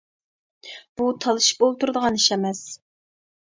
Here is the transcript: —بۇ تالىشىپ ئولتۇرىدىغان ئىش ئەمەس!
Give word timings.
—بۇ 1.01 1.09
تالىشىپ 1.25 1.61
ئولتۇرىدىغان 1.67 2.19
ئىش 2.21 2.27
ئەمەس! 2.37 2.65